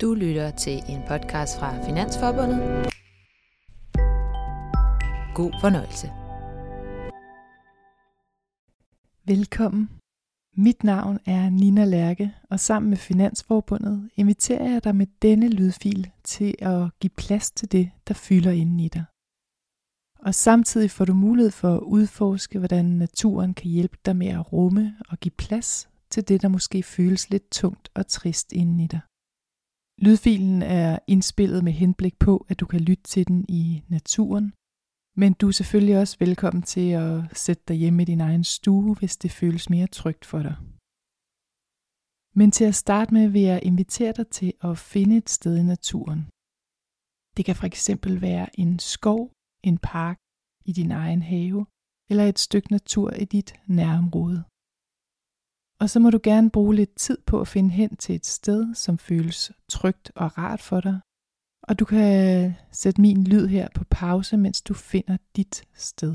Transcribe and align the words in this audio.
Du 0.00 0.14
lytter 0.14 0.50
til 0.50 0.82
en 0.88 1.00
podcast 1.08 1.58
fra 1.58 1.86
Finansforbundet. 1.86 2.58
God 5.34 5.52
fornøjelse. 5.60 6.06
Velkommen. 9.24 9.90
Mit 10.56 10.84
navn 10.84 11.18
er 11.26 11.50
Nina 11.50 11.84
Lærke, 11.84 12.34
og 12.50 12.60
sammen 12.60 12.90
med 12.90 12.96
Finansforbundet 12.96 14.10
inviterer 14.16 14.70
jeg 14.70 14.84
dig 14.84 14.96
med 14.96 15.06
denne 15.22 15.48
lydfil 15.48 16.10
til 16.24 16.54
at 16.58 16.90
give 17.00 17.10
plads 17.16 17.50
til 17.50 17.72
det, 17.72 17.90
der 18.08 18.14
fylder 18.14 18.50
inden 18.50 18.80
i 18.80 18.88
dig. 18.88 19.04
Og 20.18 20.34
samtidig 20.34 20.90
får 20.90 21.04
du 21.04 21.14
mulighed 21.14 21.50
for 21.50 21.74
at 21.74 21.80
udforske, 21.80 22.58
hvordan 22.58 22.84
naturen 22.84 23.54
kan 23.54 23.70
hjælpe 23.70 23.98
dig 24.06 24.16
med 24.16 24.28
at 24.28 24.52
rumme 24.52 24.96
og 25.08 25.18
give 25.18 25.34
plads 25.38 25.88
til 26.10 26.28
det, 26.28 26.42
der 26.42 26.48
måske 26.48 26.82
føles 26.82 27.30
lidt 27.30 27.50
tungt 27.50 27.88
og 27.94 28.06
trist 28.06 28.52
inden 28.52 28.80
i 28.80 28.86
dig. 28.86 29.00
Lydfilen 30.04 30.62
er 30.62 30.98
indspillet 31.06 31.64
med 31.64 31.72
henblik 31.72 32.18
på, 32.18 32.46
at 32.48 32.60
du 32.60 32.66
kan 32.66 32.80
lytte 32.80 33.02
til 33.02 33.28
den 33.28 33.44
i 33.48 33.82
naturen, 33.88 34.52
men 35.20 35.32
du 35.32 35.48
er 35.48 35.56
selvfølgelig 35.60 35.98
også 35.98 36.16
velkommen 36.20 36.62
til 36.62 36.90
at 36.90 37.36
sætte 37.36 37.62
dig 37.68 37.76
hjemme 37.76 38.02
i 38.02 38.04
din 38.04 38.20
egen 38.20 38.44
stue, 38.44 38.94
hvis 38.98 39.16
det 39.16 39.30
føles 39.30 39.70
mere 39.70 39.86
trygt 39.86 40.24
for 40.24 40.42
dig. 40.42 40.56
Men 42.38 42.50
til 42.50 42.64
at 42.64 42.74
starte 42.74 43.14
med 43.14 43.28
vil 43.28 43.42
jeg 43.42 43.60
invitere 43.62 44.12
dig 44.12 44.28
til 44.28 44.52
at 44.68 44.78
finde 44.78 45.16
et 45.16 45.30
sted 45.30 45.56
i 45.56 45.62
naturen. 45.62 46.22
Det 47.36 47.44
kan 47.44 47.56
for 47.56 47.66
eksempel 47.72 48.20
være 48.20 48.60
en 48.60 48.78
skov, 48.78 49.22
en 49.70 49.78
park 49.78 50.18
i 50.70 50.72
din 50.72 50.90
egen 50.90 51.22
have, 51.22 51.66
eller 52.10 52.24
et 52.24 52.38
stykke 52.38 52.70
natur 52.72 53.10
i 53.10 53.24
dit 53.24 53.50
nærområde. 53.66 54.44
Og 55.80 55.90
så 55.90 56.00
må 56.00 56.10
du 56.10 56.20
gerne 56.22 56.50
bruge 56.50 56.74
lidt 56.74 56.94
tid 56.96 57.18
på 57.26 57.40
at 57.40 57.48
finde 57.48 57.70
hen 57.70 57.96
til 57.96 58.14
et 58.14 58.26
sted, 58.26 58.74
som 58.74 58.98
føles 58.98 59.52
trygt 59.68 60.12
og 60.14 60.38
rart 60.38 60.62
for 60.62 60.80
dig. 60.80 61.00
Og 61.68 61.78
du 61.78 61.84
kan 61.84 62.54
sætte 62.72 63.00
min 63.00 63.24
lyd 63.24 63.46
her 63.46 63.68
på 63.74 63.84
pause, 63.90 64.36
mens 64.36 64.62
du 64.62 64.74
finder 64.74 65.16
dit 65.36 65.64
sted. 65.74 66.14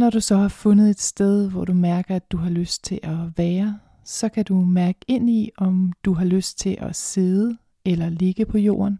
Når 0.00 0.10
du 0.10 0.20
så 0.20 0.36
har 0.36 0.48
fundet 0.48 0.90
et 0.90 1.00
sted, 1.00 1.50
hvor 1.50 1.64
du 1.64 1.74
mærker, 1.74 2.16
at 2.16 2.30
du 2.32 2.36
har 2.36 2.50
lyst 2.50 2.84
til 2.84 3.00
at 3.02 3.38
være, 3.38 3.80
så 4.04 4.28
kan 4.28 4.44
du 4.44 4.54
mærke 4.54 5.00
ind 5.08 5.30
i, 5.30 5.50
om 5.58 5.92
du 6.04 6.12
har 6.12 6.24
lyst 6.24 6.58
til 6.58 6.76
at 6.80 6.96
sidde 6.96 7.58
eller 7.84 8.08
ligge 8.08 8.46
på 8.46 8.58
jorden. 8.58 8.98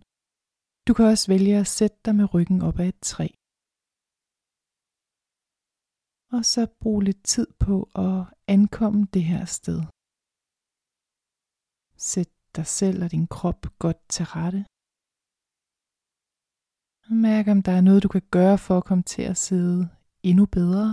Du 0.88 0.94
kan 0.94 1.04
også 1.04 1.26
vælge 1.28 1.56
at 1.56 1.66
sætte 1.66 1.96
dig 2.04 2.14
med 2.14 2.34
ryggen 2.34 2.62
op 2.62 2.78
ad 2.78 2.88
et 2.88 3.00
træ 3.02 3.28
og 6.34 6.44
så 6.44 6.66
bruge 6.80 7.04
lidt 7.04 7.22
tid 7.24 7.48
på 7.64 7.74
at 8.06 8.16
ankomme 8.54 9.06
det 9.14 9.24
her 9.32 9.44
sted. 9.44 9.80
Sæt 11.96 12.30
dig 12.56 12.66
selv 12.66 12.98
og 13.04 13.10
din 13.10 13.26
krop 13.26 13.60
godt 13.78 14.00
til 14.14 14.24
rette. 14.34 14.60
Og 17.06 17.14
mærk 17.26 17.46
om 17.54 17.62
der 17.66 17.72
er 17.78 17.84
noget 17.88 18.02
du 18.02 18.08
kan 18.08 18.26
gøre 18.38 18.58
for 18.66 18.74
at 18.78 18.84
komme 18.88 19.04
til 19.14 19.22
at 19.32 19.36
sidde 19.46 19.78
endnu 20.28 20.46
bedre. 20.58 20.88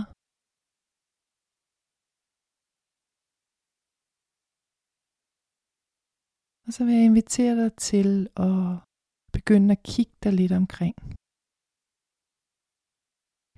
Og 6.66 6.70
så 6.72 6.80
vil 6.84 6.94
jeg 6.94 7.04
invitere 7.04 7.54
dig 7.62 7.70
til 7.88 8.08
at 8.46 8.58
begynde 9.36 9.72
at 9.76 9.82
kigge 9.92 10.16
dig 10.24 10.32
lidt 10.32 10.52
omkring. 10.52 10.94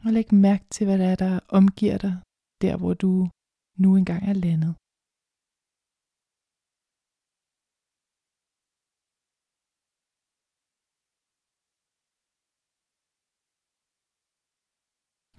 Og 0.07 0.13
læg 0.13 0.29
mærke 0.47 0.67
til, 0.75 0.85
hvad 0.87 0.99
der 1.03 1.09
er, 1.13 1.19
der 1.25 1.35
omgiver 1.59 1.99
dig, 2.07 2.15
der 2.65 2.75
hvor 2.81 2.95
du 3.05 3.13
nu 3.83 3.89
engang 4.01 4.23
er 4.31 4.37
landet. 4.47 4.73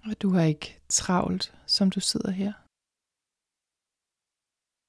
Og 0.06 0.12
du 0.22 0.28
har 0.36 0.44
ikke 0.52 0.68
travlt, 0.98 1.44
som 1.76 1.86
du 1.94 2.00
sidder 2.10 2.32
her. 2.40 2.52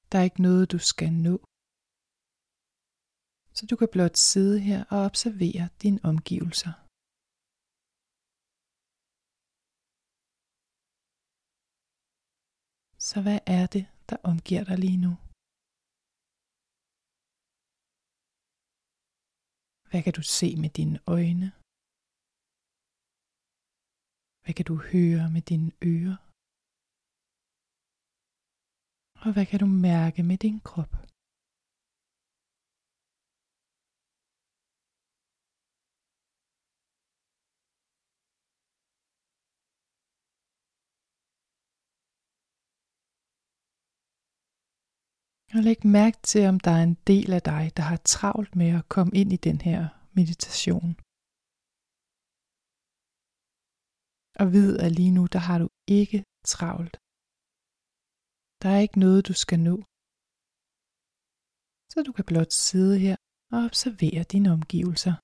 Der 0.09 0.17
er 0.19 0.25
ikke 0.29 0.41
noget, 0.47 0.71
du 0.73 0.79
skal 0.91 1.11
nå. 1.27 1.35
Så 3.57 3.63
du 3.69 3.75
kan 3.79 3.89
blot 3.95 4.15
sidde 4.29 4.59
her 4.69 4.79
og 4.93 4.99
observere 5.09 5.65
dine 5.83 5.99
omgivelser. 6.11 6.88
Så 13.09 13.17
hvad 13.25 13.39
er 13.57 13.65
det, 13.75 13.85
der 14.09 14.17
omgiver 14.31 14.63
dig 14.69 14.77
lige 14.85 14.99
nu? 15.05 15.13
Hvad 19.89 20.01
kan 20.05 20.13
du 20.19 20.23
se 20.37 20.49
med 20.63 20.71
dine 20.79 20.97
øjne? 21.15 21.47
Hvad 24.43 24.53
kan 24.57 24.65
du 24.71 24.75
høre 24.91 25.25
med 25.35 25.43
dine 25.51 25.69
ører? 25.93 26.17
Og 29.23 29.29
hvad 29.33 29.45
kan 29.51 29.59
du 29.63 29.69
mærke 29.89 30.21
med 30.29 30.37
din 30.45 30.59
krop? 30.69 31.08
Og 45.55 45.61
læg 45.67 45.79
mærke 45.99 46.17
til, 46.31 46.43
om 46.51 46.57
der 46.59 46.73
er 46.79 46.83
en 46.89 46.97
del 47.11 47.29
af 47.37 47.43
dig, 47.51 47.63
der 47.77 47.83
har 47.91 47.99
travlt 48.15 48.55
med 48.61 48.69
at 48.79 48.89
komme 48.95 49.13
ind 49.21 49.29
i 49.33 49.43
den 49.47 49.57
her 49.67 49.79
meditation. 50.19 50.91
Og 54.41 54.45
vid, 54.55 54.71
at 54.85 54.91
lige 54.99 55.15
nu, 55.17 55.23
der 55.35 55.41
har 55.47 55.57
du 55.63 55.67
ikke 55.99 56.19
travlt. 56.53 56.95
Der 58.61 58.69
er 58.75 58.79
ikke 58.85 58.99
noget, 59.05 59.27
du 59.29 59.33
skal 59.43 59.59
nå. 59.69 59.75
Så 61.91 61.97
du 62.07 62.11
kan 62.17 62.25
blot 62.29 62.51
sidde 62.67 62.95
her 63.05 63.15
og 63.53 63.59
observere 63.69 64.23
dine 64.33 64.49
omgivelser. 64.57 65.15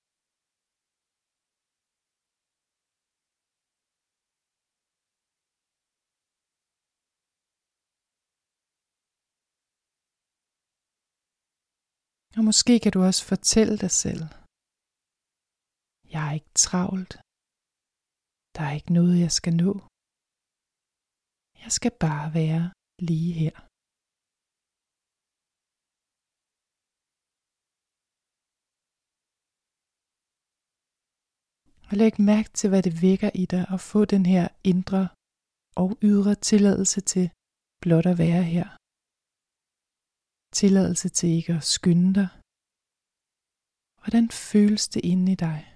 Og 12.36 12.44
måske 12.48 12.74
kan 12.84 12.92
du 12.92 13.00
også 13.08 13.22
fortælle 13.32 13.76
dig 13.84 13.92
selv, 14.04 14.22
jeg 16.14 16.22
er 16.28 16.34
ikke 16.38 16.52
travlt. 16.64 17.12
Der 18.56 18.62
er 18.68 18.72
ikke 18.78 18.92
noget, 18.98 19.16
jeg 19.24 19.32
skal 19.38 19.54
nå. 19.64 19.72
Jeg 21.64 21.72
skal 21.78 21.92
bare 22.06 22.26
være 22.40 22.64
lige 23.08 23.32
her. 23.42 23.54
Og 31.88 31.94
læg 32.02 32.14
mærke 32.32 32.50
til, 32.58 32.68
hvad 32.70 32.82
det 32.86 32.94
vækker 33.06 33.30
i 33.42 33.44
dig 33.54 33.64
at 33.74 33.80
få 33.92 34.00
den 34.14 34.24
her 34.34 34.46
indre 34.72 35.02
og 35.82 35.88
ydre 36.08 36.34
tilladelse 36.50 37.00
til 37.12 37.26
blot 37.82 38.06
at 38.12 38.18
være 38.24 38.44
her 38.56 38.66
tilladelse 40.60 41.08
til 41.08 41.28
ikke 41.38 41.52
at 41.60 41.64
skynde 41.74 42.14
dig. 42.20 42.28
Hvordan 44.00 44.26
føles 44.50 44.84
det 44.94 45.02
inde 45.12 45.32
i 45.32 45.34
dig? 45.34 45.75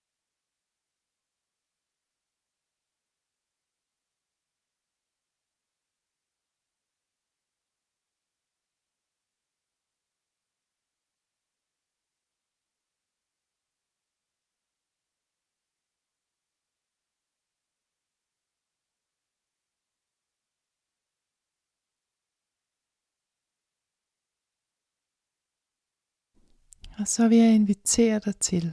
Og 27.01 27.07
så 27.15 27.23
vil 27.29 27.39
jeg 27.45 27.55
invitere 27.55 28.19
dig 28.27 28.37
til 28.49 28.67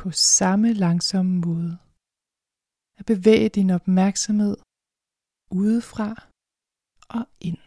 på 0.00 0.08
samme 0.10 0.68
langsomme 0.84 1.34
måde 1.46 1.72
at 2.98 3.04
bevæge 3.12 3.48
din 3.58 3.70
opmærksomhed 3.78 4.56
udefra 5.60 6.10
og 7.16 7.24
ind. 7.48 7.60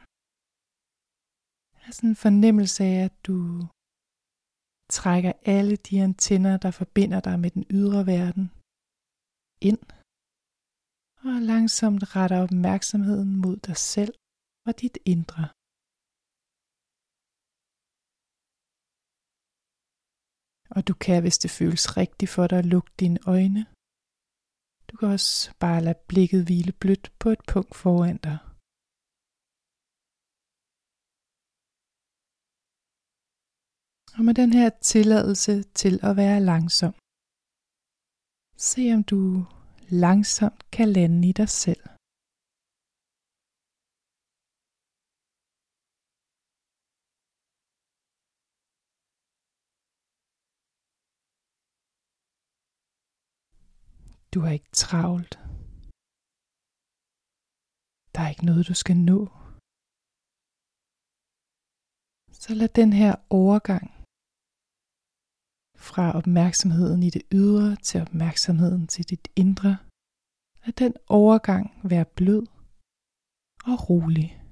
Jeg 1.81 1.93
sådan 1.93 2.09
en 2.09 2.23
fornemmelse 2.25 2.83
af, 2.91 2.97
at 3.07 3.15
du 3.27 3.37
trækker 4.97 5.33
alle 5.55 5.75
de 5.87 5.95
antenner, 6.07 6.55
der 6.57 6.71
forbinder 6.71 7.19
dig 7.27 7.35
med 7.43 7.51
den 7.55 7.65
ydre 7.77 8.01
verden, 8.13 8.45
ind 9.69 9.83
og 11.27 11.35
langsomt 11.51 12.15
retter 12.15 12.39
opmærksomheden 12.45 13.31
mod 13.43 13.57
dig 13.67 13.77
selv 13.93 14.13
og 14.67 14.71
dit 14.81 14.97
indre. 15.13 15.43
Og 20.75 20.81
du 20.87 20.93
kan, 21.05 21.21
hvis 21.21 21.37
det 21.43 21.51
føles 21.59 21.97
rigtigt 21.97 22.31
for 22.35 22.47
dig, 22.47 22.63
lukke 22.73 22.91
dine 22.99 23.19
øjne. 23.35 23.61
Du 24.89 24.93
kan 24.97 25.07
også 25.17 25.35
bare 25.59 25.83
lade 25.83 25.99
blikket 26.09 26.41
hvile 26.45 26.73
blødt 26.81 27.05
på 27.21 27.27
et 27.35 27.41
punkt 27.51 27.75
foran 27.81 28.17
dig. 28.27 28.37
Og 34.17 34.21
med 34.27 34.33
den 34.41 34.51
her 34.59 34.69
tilladelse 34.93 35.53
til 35.81 35.95
at 36.07 36.13
være 36.21 36.39
langsom, 36.51 36.93
se 38.69 38.83
om 38.97 39.03
du 39.13 39.21
langsomt 40.05 40.61
kan 40.75 40.87
lande 40.97 41.29
i 41.29 41.31
dig 41.31 41.49
selv. 41.49 41.92
Du 54.33 54.39
har 54.45 54.51
ikke 54.57 54.71
travlt. 54.83 55.33
Der 58.13 58.21
er 58.25 58.29
ikke 58.29 58.45
noget, 58.45 58.67
du 58.67 58.75
skal 58.83 58.97
nå. 59.11 59.19
Så 62.41 62.49
lad 62.59 62.69
den 62.81 62.93
her 63.01 63.13
overgang 63.29 63.85
fra 65.87 66.05
opmærksomheden 66.19 67.03
i 67.03 67.09
det 67.09 67.23
ydre 67.39 67.75
til 67.75 68.01
opmærksomheden 68.01 68.87
til 68.87 69.09
dit 69.09 69.27
indre, 69.35 69.77
lad 70.63 70.73
den 70.83 70.93
overgang 71.07 71.65
være 71.91 72.05
blød 72.05 72.43
og 73.71 73.89
rolig. 73.89 74.42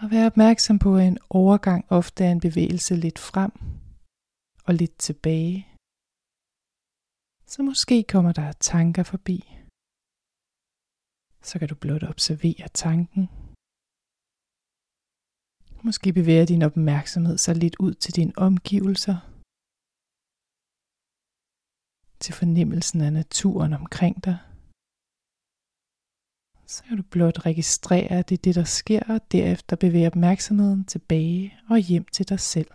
Og 0.00 0.06
vær 0.12 0.26
opmærksom 0.30 0.78
på, 0.84 0.90
at 0.96 1.06
en 1.12 1.18
overgang 1.30 1.80
ofte 1.98 2.20
er 2.24 2.32
en 2.32 2.44
bevægelse 2.48 2.94
lidt 3.04 3.18
frem 3.30 3.52
og 4.66 4.72
lidt 4.80 4.96
tilbage. 5.06 5.56
Så 7.52 7.58
måske 7.62 7.96
kommer 8.12 8.32
der 8.32 8.52
tanker 8.70 9.02
forbi. 9.12 9.38
Så 11.48 11.54
kan 11.58 11.68
du 11.68 11.76
blot 11.84 12.04
observere 12.12 12.68
tanken. 12.84 13.24
Måske 15.86 16.08
bevæger 16.18 16.46
din 16.52 16.62
opmærksomhed 16.68 17.38
sig 17.38 17.54
lidt 17.56 17.76
ud 17.86 17.94
til 18.02 18.12
dine 18.18 18.34
omgivelser. 18.46 19.18
Til 22.22 22.34
fornemmelsen 22.40 23.00
af 23.06 23.12
naturen 23.12 23.72
omkring 23.80 24.24
dig 24.24 24.38
så 26.66 26.84
kan 26.84 26.96
du 26.96 27.02
blot 27.02 27.46
registrere, 27.46 28.18
at 28.18 28.28
det 28.28 28.38
er 28.38 28.42
det, 28.42 28.54
der 28.54 28.64
sker, 28.64 29.02
og 29.14 29.32
derefter 29.32 29.76
bevæge 29.76 30.06
opmærksomheden 30.06 30.84
tilbage 30.84 31.58
og 31.70 31.78
hjem 31.78 32.04
til 32.04 32.28
dig 32.28 32.40
selv. 32.40 32.70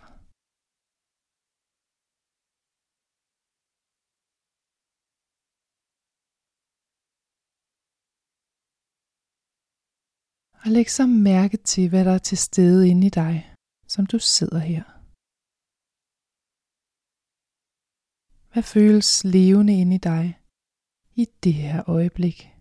Og 10.64 10.70
læg 10.76 10.90
så 10.90 11.06
mærke 11.06 11.56
til, 11.56 11.88
hvad 11.88 12.04
der 12.04 12.14
er 12.14 12.18
til 12.18 12.38
stede 12.38 12.88
inde 12.90 13.06
i 13.06 13.10
dig, 13.10 13.54
som 13.88 14.06
du 14.06 14.18
sidder 14.18 14.58
her. 14.58 14.84
Hvad 18.52 18.62
føles 18.62 19.24
levende 19.24 19.80
inde 19.80 19.94
i 19.94 19.98
dig 19.98 20.38
i 21.14 21.24
det 21.44 21.54
her 21.54 21.88
øjeblik? 21.88 22.51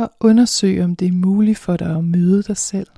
Og 0.00 0.08
undersøg, 0.28 0.76
om 0.86 0.92
det 0.98 1.06
er 1.08 1.20
muligt 1.28 1.58
for 1.64 1.76
dig 1.82 1.92
at 1.98 2.04
møde 2.16 2.40
dig 2.50 2.58
selv, 2.70 2.90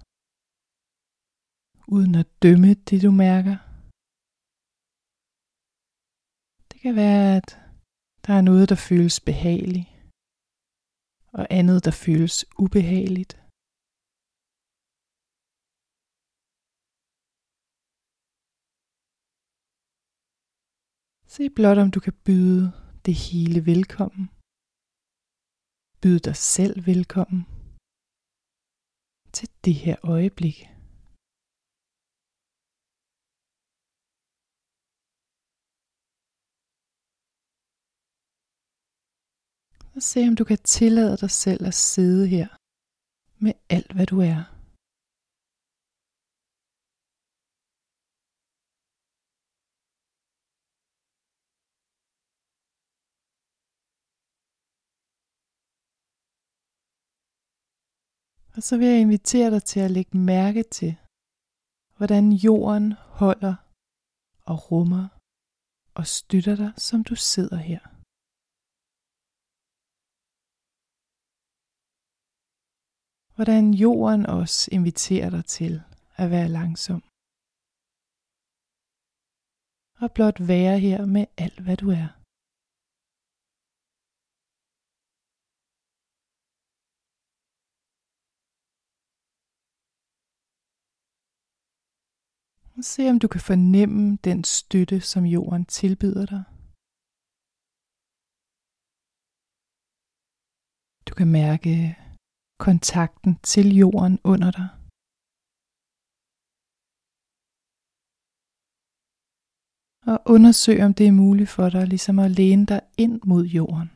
uden 1.94 2.12
at 2.22 2.28
dømme 2.44 2.70
det, 2.88 2.98
du 3.06 3.10
mærker. 3.25 3.56
Det 6.70 6.78
kan 6.84 6.94
være, 7.04 7.37
at 7.38 7.48
der 8.26 8.32
er 8.38 8.44
noget, 8.50 8.69
der 8.72 8.78
føles 8.88 9.16
behageligt, 9.28 9.88
og 11.38 11.44
andet, 11.58 11.78
der 11.87 11.94
føles 12.06 12.37
ubehageligt. 12.64 13.32
Se 21.34 21.50
blot, 21.56 21.78
om 21.84 21.90
du 21.90 22.00
kan 22.06 22.16
byde 22.26 22.62
det 23.06 23.14
hele 23.14 23.66
velkommen. 23.72 24.36
Byd 26.02 26.20
dig 26.20 26.37
selv 26.37 26.87
velkommen 26.87 27.43
til 29.32 29.48
det 29.64 29.75
her 29.75 29.96
øjeblik. 30.14 30.56
Og 39.94 40.02
se 40.02 40.20
om 40.28 40.37
du 40.37 40.44
kan 40.44 40.58
tillade 40.58 41.16
dig 41.16 41.31
selv 41.31 41.66
at 41.66 41.75
sidde 41.75 42.26
her 42.28 42.49
med 43.44 43.52
alt 43.69 43.92
hvad 43.92 44.06
du 44.06 44.20
er. 44.20 44.56
Og 58.56 58.62
så 58.62 58.79
vil 58.79 58.87
jeg 58.93 59.00
invitere 59.00 59.50
dig 59.50 59.62
til 59.62 59.81
at 59.81 59.91
lægge 59.91 60.19
mærke 60.19 60.62
til, 60.62 60.93
hvordan 61.97 62.25
jorden 62.32 62.93
holder 62.93 63.55
og 64.50 64.56
rummer 64.70 65.05
og 65.99 66.06
støtter 66.06 66.56
dig, 66.62 66.73
som 66.88 67.05
du 67.05 67.14
sidder 67.32 67.56
her. 67.70 67.82
Hvordan 73.37 73.75
jorden 73.85 74.26
også 74.38 74.69
inviterer 74.73 75.31
dig 75.31 75.44
til 75.44 75.73
at 76.17 76.31
være 76.31 76.49
langsom. 76.59 77.00
Og 80.02 80.09
blot 80.16 80.38
være 80.52 80.78
her 80.87 81.07
med 81.07 81.25
alt, 81.45 81.61
hvad 81.64 81.76
du 81.76 81.88
er. 81.90 82.15
Og 92.78 92.85
se 92.85 93.02
om 93.12 93.18
du 93.23 93.28
kan 93.35 93.42
fornemme 93.50 94.02
den 94.28 94.40
støtte, 94.45 94.99
som 95.12 95.25
jorden 95.37 95.64
tilbyder 95.78 96.26
dig. 96.35 96.42
Du 101.09 101.12
kan 101.18 101.28
mærke 101.40 101.68
kontakten 102.66 103.33
til 103.52 103.66
jorden 103.83 104.16
under 104.33 104.50
dig. 104.59 104.68
Og 110.12 110.18
undersøg, 110.35 110.78
om 110.87 110.92
det 110.99 111.06
er 111.09 111.21
muligt 111.25 111.50
for 111.56 111.68
dig 111.76 111.85
ligesom 111.87 112.18
at 112.18 112.30
læne 112.38 112.66
dig 112.73 112.80
ind 113.04 113.16
mod 113.30 113.45
jorden. 113.59 113.88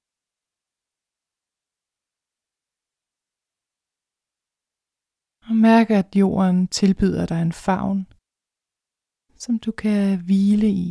Og 5.48 5.54
mærk, 5.68 5.88
at 6.00 6.08
jorden 6.22 6.58
tilbyder 6.78 7.24
dig 7.32 7.40
en 7.42 7.52
favn, 7.66 8.00
som 9.44 9.54
du 9.64 9.70
kan 9.82 10.02
hvile 10.26 10.68
i. 10.88 10.90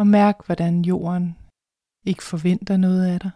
Og 0.00 0.06
mærk, 0.06 0.36
hvordan 0.46 0.74
jorden 0.90 1.26
ikke 2.10 2.24
forventer 2.32 2.76
noget 2.86 3.04
af 3.12 3.18
dig. 3.24 3.32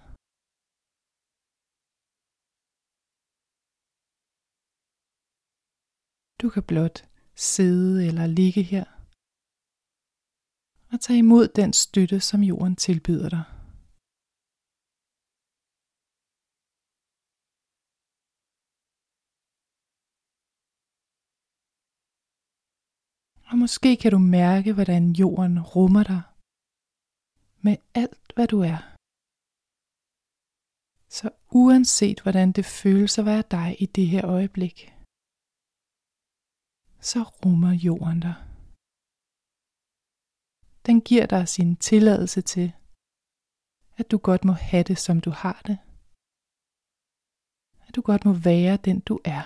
Du 6.42 6.46
kan 6.54 6.64
blot 6.70 6.98
sidde 7.36 8.06
eller 8.08 8.26
ligge 8.26 8.62
her 8.62 8.93
og 10.94 11.00
tag 11.00 11.16
imod 11.16 11.48
den 11.60 11.72
støtte, 11.72 12.18
som 12.20 12.40
jorden 12.50 12.76
tilbyder 12.76 13.28
dig. 13.36 13.44
Og 23.50 23.58
måske 23.58 23.90
kan 24.02 24.10
du 24.12 24.18
mærke, 24.18 24.70
hvordan 24.72 25.02
jorden 25.22 25.56
rummer 25.74 26.02
dig 26.12 26.22
med 27.64 27.76
alt, 28.02 28.32
hvad 28.34 28.48
du 28.48 28.58
er. 28.72 28.80
Så 31.16 31.26
uanset 31.60 32.18
hvordan 32.20 32.52
det 32.52 32.64
føles 32.82 33.18
at 33.18 33.24
være 33.24 33.44
dig 33.56 33.68
i 33.84 33.86
det 33.86 34.06
her 34.06 34.24
øjeblik, 34.36 34.76
så 37.10 37.20
rummer 37.22 37.72
jorden 37.86 38.20
dig. 38.20 38.43
Den 40.86 41.00
giver 41.00 41.26
dig 41.26 41.48
sin 41.48 41.76
tilladelse 41.76 42.40
til, 42.40 42.72
at 43.96 44.10
du 44.10 44.18
godt 44.18 44.44
må 44.44 44.52
have 44.52 44.82
det, 44.82 44.98
som 44.98 45.20
du 45.20 45.30
har 45.30 45.62
det. 45.66 45.78
At 47.88 47.96
du 47.96 48.00
godt 48.00 48.24
må 48.24 48.32
være 48.32 48.76
den, 48.76 49.00
du 49.00 49.20
er. 49.24 49.42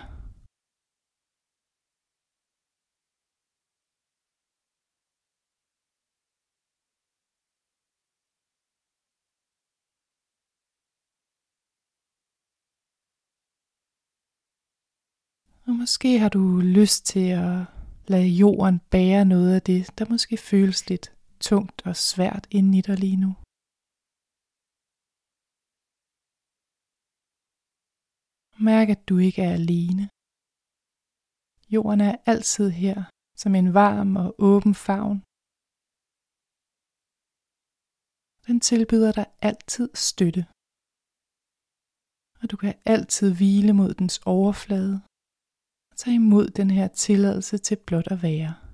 Og 15.67 15.75
måske 15.75 16.19
har 16.19 16.29
du 16.29 16.61
lyst 16.79 17.07
til 17.07 17.29
at 17.29 17.67
lade 18.07 18.29
jorden 18.29 18.81
bære 18.91 19.25
noget 19.25 19.55
af 19.55 19.63
det, 19.63 19.99
der 19.99 20.05
måske 20.11 20.37
føles 20.37 20.89
lidt 20.89 21.18
tungt 21.41 21.79
og 21.89 21.97
svært 21.97 22.45
inde 22.59 22.79
i 22.79 22.83
dig 22.89 22.97
lige 23.05 23.21
nu. 23.25 23.33
Mærk, 28.69 28.89
at 28.95 29.03
du 29.09 29.15
ikke 29.27 29.43
er 29.49 29.55
alene. 29.61 30.05
Jorden 31.75 32.01
er 32.01 32.15
altid 32.33 32.71
her 32.71 32.99
som 33.41 33.55
en 33.55 33.75
varm 33.75 34.11
og 34.23 34.29
åben 34.39 34.75
favn. 34.89 35.19
Den 38.47 38.61
tilbyder 38.61 39.13
dig 39.19 39.27
altid 39.51 39.89
støtte. 40.09 40.43
Og 42.41 42.45
du 42.51 42.57
kan 42.57 42.75
altid 42.95 43.29
hvile 43.37 43.73
mod 43.73 43.95
dens 44.01 44.17
overflade 44.37 44.95
og 45.91 45.97
tage 45.97 46.15
imod 46.15 46.47
den 46.61 46.71
her 46.71 46.89
tilladelse 46.89 47.59
til 47.59 47.77
blot 47.87 48.09
at 48.15 48.23
være. 48.23 48.68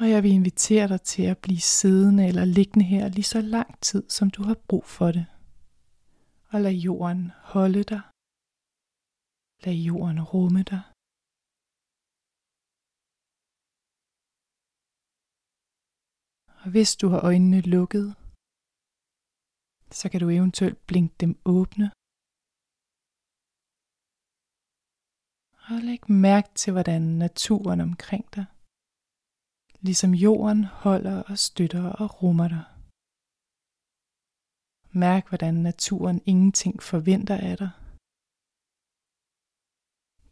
Og 0.00 0.10
jeg 0.10 0.22
vil 0.22 0.32
invitere 0.32 0.88
dig 0.88 1.02
til 1.02 1.22
at 1.22 1.38
blive 1.38 1.60
siddende 1.60 2.24
eller 2.30 2.44
liggende 2.44 2.84
her 2.84 3.08
lige 3.08 3.32
så 3.34 3.40
lang 3.40 3.80
tid, 3.80 4.02
som 4.10 4.30
du 4.30 4.42
har 4.42 4.56
brug 4.68 4.84
for 4.84 5.06
det. 5.16 5.26
Og 6.52 6.60
lad 6.60 6.72
jorden 6.72 7.30
holde 7.52 7.84
dig. 7.92 8.02
Lad 9.64 9.74
jorden 9.88 10.20
rumme 10.32 10.62
dig. 10.72 10.82
Og 16.62 16.70
hvis 16.70 16.96
du 16.96 17.06
har 17.08 17.20
øjnene 17.30 17.60
lukket, 17.60 18.06
så 19.98 20.08
kan 20.10 20.20
du 20.20 20.28
eventuelt 20.28 20.86
blinke 20.86 21.14
dem 21.20 21.32
åbne. 21.44 21.86
Og 25.68 25.76
læg 25.88 26.10
mærke 26.10 26.48
til, 26.54 26.72
hvordan 26.72 27.02
naturen 27.02 27.80
omkring 27.80 28.24
dig 28.36 28.46
ligesom 29.88 30.12
jorden 30.26 30.64
holder 30.84 31.18
og 31.30 31.36
støtter 31.46 31.86
og 32.02 32.08
rummer 32.22 32.48
dig. 32.54 32.64
Mærk, 35.04 35.24
hvordan 35.28 35.54
naturen 35.68 36.18
ingenting 36.32 36.76
forventer 36.90 37.36
af 37.50 37.54
dig. 37.62 37.70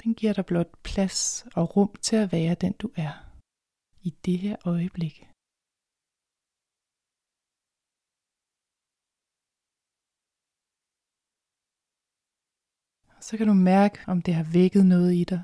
Den 0.02 0.10
giver 0.18 0.32
dig 0.38 0.46
blot 0.50 0.72
plads 0.88 1.20
og 1.58 1.64
rum 1.76 1.92
til 2.06 2.16
at 2.24 2.32
være 2.36 2.54
den 2.64 2.72
du 2.82 2.88
er 3.06 3.14
i 4.08 4.10
det 4.24 4.38
her 4.44 4.56
øjeblik. 4.74 5.16
Så 13.26 13.32
kan 13.38 13.46
du 13.46 13.54
mærke, 13.72 13.96
om 14.12 14.18
det 14.26 14.34
har 14.34 14.46
vækket 14.58 14.84
noget 14.86 15.12
i 15.22 15.24
dig 15.32 15.42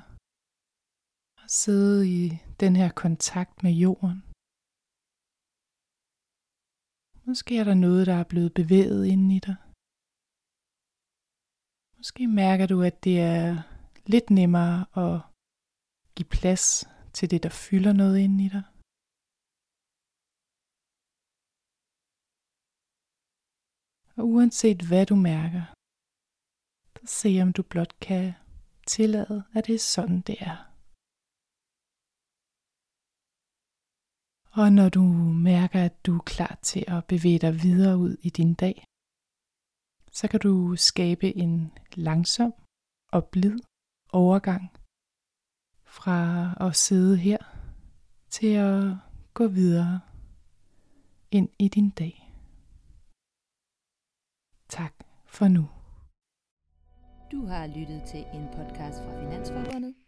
sidde 1.61 1.99
i 2.19 2.21
den 2.63 2.73
her 2.81 2.89
kontakt 3.03 3.55
med 3.65 3.73
jorden. 3.85 4.19
Måske 7.27 7.53
er 7.61 7.65
der 7.69 7.77
noget, 7.87 8.07
der 8.07 8.15
er 8.21 8.27
blevet 8.31 8.53
bevæget 8.59 9.03
inde 9.13 9.27
i 9.37 9.39
dig. 9.47 9.57
Måske 11.97 12.23
mærker 12.27 12.65
du, 12.73 12.77
at 12.89 13.03
det 13.05 13.17
er 13.33 13.47
lidt 14.13 14.29
nemmere 14.29 14.77
at 15.03 15.15
give 16.15 16.29
plads 16.37 16.67
til 17.17 17.31
det, 17.31 17.43
der 17.45 17.53
fylder 17.65 17.93
noget 18.01 18.17
inde 18.25 18.39
i 18.47 18.49
dig. 18.55 18.65
Og 24.17 24.23
uanset 24.33 24.79
hvad 24.89 25.05
du 25.05 25.15
mærker, 25.15 25.63
så 26.95 27.03
se 27.19 27.31
om 27.45 27.53
du 27.53 27.63
blot 27.71 27.93
kan 28.07 28.33
tillade, 28.87 29.43
at 29.55 29.67
det 29.67 29.75
er 29.75 29.85
sådan, 29.95 30.21
det 30.21 30.37
er. 30.41 30.72
Og 34.55 34.73
når 34.73 34.89
du 34.89 35.03
mærker, 35.51 35.85
at 35.85 36.05
du 36.05 36.15
er 36.15 36.23
klar 36.25 36.59
til 36.61 36.85
at 36.87 37.05
bevæge 37.05 37.39
dig 37.39 37.53
videre 37.63 37.97
ud 37.97 38.17
i 38.21 38.29
din 38.29 38.53
dag, 38.53 38.85
så 40.11 40.27
kan 40.31 40.39
du 40.39 40.75
skabe 40.75 41.35
en 41.35 41.71
langsom 41.95 42.53
og 43.11 43.25
blid 43.25 43.59
overgang 44.11 44.63
fra 45.83 46.53
at 46.67 46.75
sidde 46.75 47.17
her 47.17 47.37
til 48.29 48.47
at 48.47 48.97
gå 49.33 49.47
videre 49.47 50.01
ind 51.31 51.49
i 51.59 51.67
din 51.67 51.89
dag. 51.89 52.31
Tak 54.69 54.93
for 55.25 55.47
nu. 55.47 55.69
Du 57.31 57.45
har 57.45 57.67
lyttet 57.67 58.03
til 58.03 58.25
en 58.33 58.47
podcast 58.57 58.97
fra 59.03 59.19
Finansforbundet. 59.19 60.02